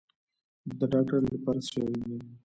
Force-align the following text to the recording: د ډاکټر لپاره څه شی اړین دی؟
د 0.77 0.81
ډاکټر 0.91 1.19
لپاره 1.33 1.59
څه 1.65 1.69
شی 1.71 1.79
اړین 1.83 2.01
دی؟ 2.09 2.19